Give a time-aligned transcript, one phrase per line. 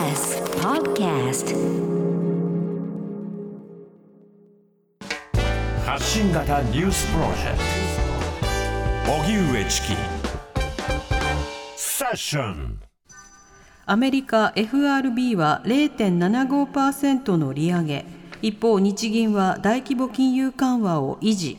[0.00, 1.54] TBS Podcast.
[5.84, 7.58] 発信型ニュースプロジェク
[9.04, 9.12] ト。
[9.12, 9.88] 荻上チキ。
[11.76, 12.80] セッション。
[13.84, 18.06] アメリカ FRB は0.75%の利上げ。
[18.40, 21.58] 一方日銀は大規模金融緩和を維持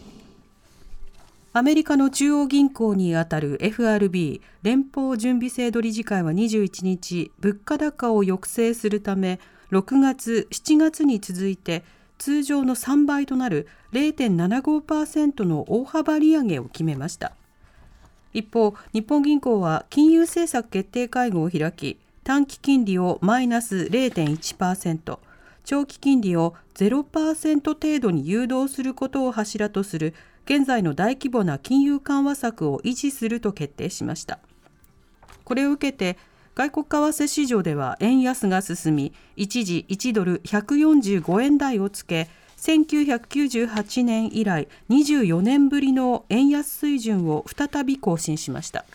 [1.54, 9.38] アメリカの中央銀行にあたる FRB 連邦準備制度理事会は21日物価高を抑制するため
[9.72, 11.84] 6月7月に続いて
[12.18, 17.34] 通常の3倍となる0.75%の大幅利上げを決めました。
[18.34, 25.20] 一方日本銀行は金融政策決定会合を開き短期金利をマイナス0.1%
[25.66, 30.14] 長期金利を0%程度に誘導することを柱とする
[30.46, 34.40] 現在の大規模な金融緩和策を維持すると決定しました。
[35.44, 36.18] これを受けて
[36.56, 48.86] 外国為替市場では円安が進み一時1ドル145円台をつけ1998年以来24年ぶりの円安水準を再び更新しました。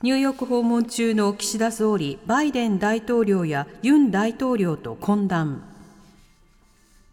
[0.00, 5.62] ニューヨーク訪問中の岸田総理バイデン大統領やユン大統領と懇談。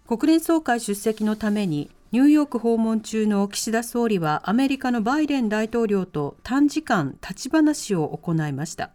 [0.07, 8.91] 国連総会出席のためにニューヨーク訪問中の岸田総理はアメリカのバイデン大統領と短時間立ち話を行いました。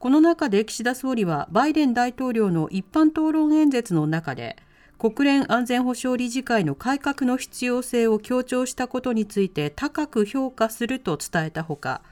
[0.00, 4.56] この中で岸田総理はバイデン大統領の一般討論演説の中で
[4.98, 12.02] 国連安全保障理事会の改革の必要性を強調したことについて高く評価すると伝えたほか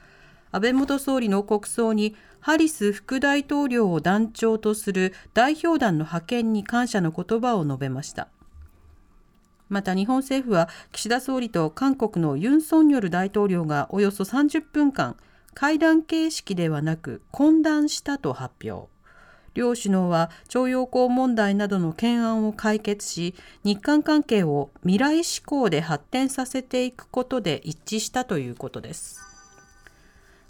[0.53, 8.29] 安倍元総理の国葬にハリス副大統領を団長とする代表団の派遣に感謝の言葉を述べました。
[9.69, 15.17] また日本政府は岸田総理と韓国のユン・ソンニョル大統領がおよそ30分間
[15.53, 18.89] 会談形式ではなく懇談したと発表。
[19.55, 29.19] 両首脳は徴用工問題などの懸案を解決し日韓関係を未来志向で発展させていくことで一致したということです。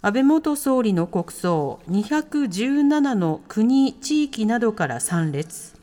[0.02, 5.77] 安倍元総理の国葬217の国地域などから参列。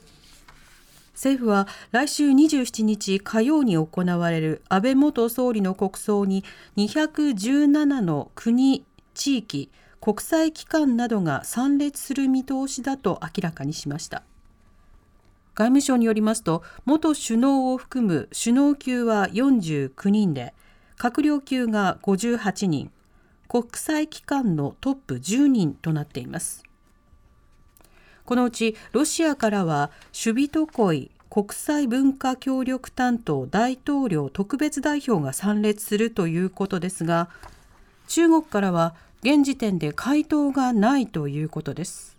[1.15, 6.43] 政府は来週27日火曜に行われる安倍元総理の国葬に
[6.75, 9.71] 217の国、地域、
[10.01, 14.23] 国際機関などが参列する見通しだと明らかにしました。
[15.55, 20.53] 外務省によりますと、元首脳を含む首脳級は49人で、
[20.97, 22.91] 閣僚級が58人、
[23.47, 26.64] 国際機関のトップ10人となっています。
[28.25, 37.29] このうちロシアからはシュビトコイ国際文化協力担当大統領特別代表が参列するということですが
[38.07, 42.15] 中国からは現時点で回答がないということです。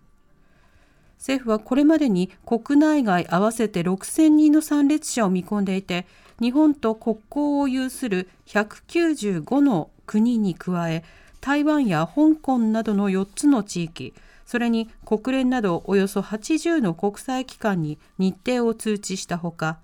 [1.18, 6.06] 政府はこれまでに国内外合わせて6000人の参列者を見込んでいて
[6.40, 11.04] 日本と国交を有する195の国に加え
[11.40, 14.14] 台湾や香港などの4つの地域
[14.46, 19.78] それに国連などおよそ80の国際機関に日程を通知したほか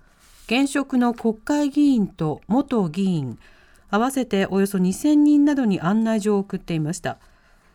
[0.47, 3.37] 現職の国会議員と元議員
[3.89, 7.19] 合わせておよそ2000人などに案内状を送っていました。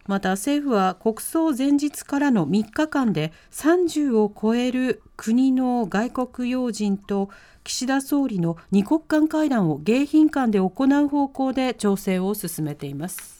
[0.08, 7.28] また政府は国葬前日からの3日間で30を超える国の外国要人と
[7.62, 13.37] 岸田総理の二国間会談を迎賓館で行う方向で調整を進めています。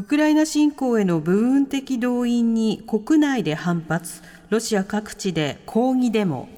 [0.00, 6.48] ウクライナ侵攻への部分的動員に国内で反発、ロシア各地で抗議デモ。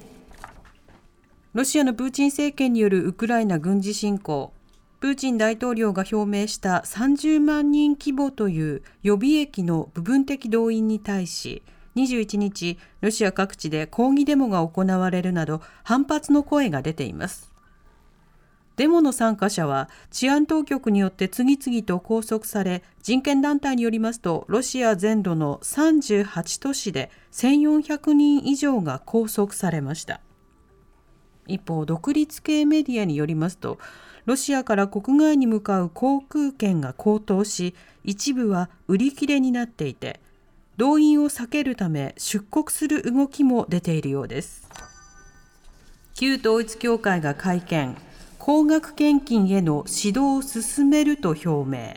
[1.51, 4.53] ロシアのプーチン政権によるウクライナ軍事侵攻、
[5.01, 11.63] プーチン大統領が表明した30万人規模という予備役の部分的動員に対し、
[11.97, 17.52] 21日、ロシア各地で抗議デモが行われるなど反発の声が出ています。
[18.75, 30.21] デモの参加者は治安当局によって次々と拘束され人権団体によりますとロシア全土の38都市で1400人以上が拘束されました。
[31.47, 33.77] 一方独立系メディアによりますと
[34.25, 37.75] ロシアから国外に向かう航空券が高騰し
[38.05, 40.21] 一部は売り切れになっていて
[40.77, 44.67] 動員を避けるため出国する動きも出ているようです。
[46.15, 47.95] 旧統一教会が会見。
[48.45, 51.93] 高額献金への指導を進めると表明。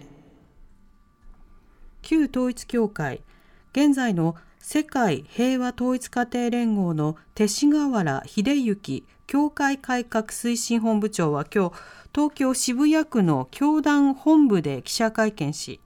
[2.03, 3.25] 旧統一教会
[3.73, 11.75] 現在の世界平和統一家庭連合の勅使河原秀行教会改革推進本部長は今日
[12.15, 15.81] 東京渋谷区の教団本部で記者会見し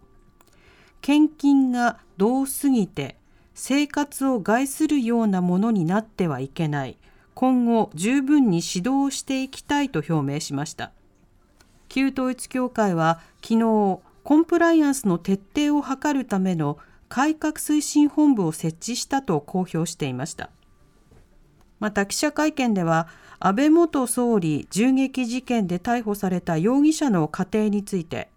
[1.01, 3.17] 献金が多すぎて
[3.55, 6.99] 生活を害するようなものになってはいけない。
[7.35, 10.93] 今後十分に指導していきたいと表明しました。
[11.89, 16.79] 旧統一教会は昨日コンプライアンスの徹底を図るための
[17.09, 20.51] 改革推進本部を設置したと公表していました。
[21.81, 28.29] また記者会見では安倍元総理銃撃事件で逮捕された容疑者の家庭について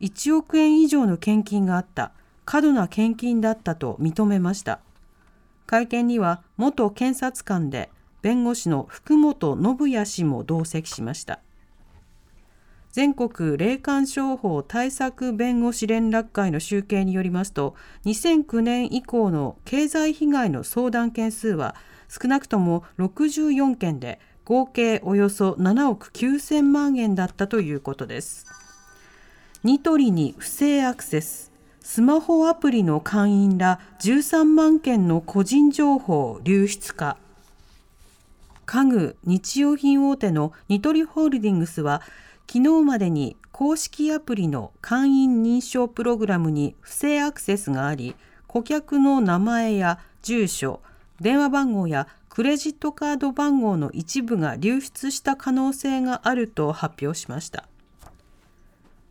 [0.00, 2.12] 1億円以上の献金があった
[2.44, 4.80] 過度な献金だったと認めました。
[5.66, 7.90] 会見には元検察官で
[8.22, 11.40] 弁護士の福本信也氏も同席しました。
[12.92, 17.74] 全国霊感商法対策弁護士連絡会の集計によりますと
[18.04, 21.74] 2009年以降の経済被害の相談件数は
[22.08, 28.46] 少なくとも64件で合計およそ7億9000万円だったということです。
[29.64, 37.16] ニトリに不正アクセススマホアプリの会員ら13万件の個人情報流出か。
[38.72, 42.00] 家具日用品大手のニトリホールディングスは
[42.50, 48.16] 昨日までに公式アプリの会員認証プログラムに不正アクセスがあり
[48.46, 50.80] 顧客の名前や住所
[51.20, 57.68] 電話番号やクレジットカード番号の一部が流出した可能性があると発表しました。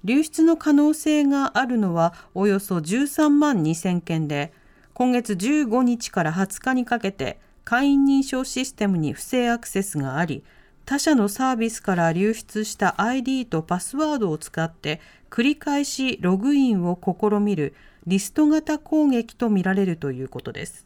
[0.04, 4.52] 流出の可能性があるのはおよそ13万2000件で、
[4.96, 7.40] 今月15日から20日にかけて
[7.72, 10.44] 会員認証システムに不正アクセスがあり、
[10.84, 17.74] 他社のサービスから流出した ID とパスワードを使って繰り返しログインを試みる
[18.06, 20.86] リスト型攻撃とみられるということです。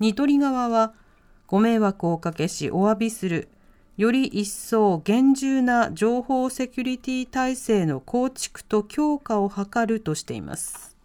[0.00, 0.94] ニトリ側は、
[1.46, 3.50] ご迷惑をおかけしお詫びする。
[3.98, 10.95] より一層厳重な情報セキュリティ体制の構築と強化を図るとしています。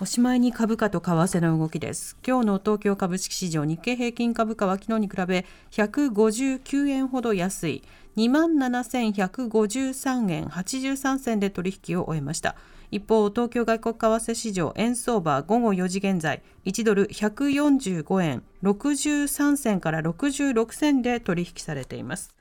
[0.00, 2.16] おしまいに株価と為替の動きです。
[2.24, 7.82] 今日の東京株式市場日経平均株価は昨日に比べ159円ほど安い
[8.16, 12.54] 27,153円83銭で取引を終えました。
[12.92, 22.32] 一方、東京外国為替市場円相場午後4時現在、1ドル145円63銭から66銭で取引されています。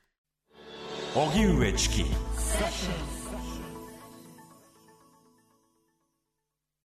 [1.15, 2.05] 荻上チキ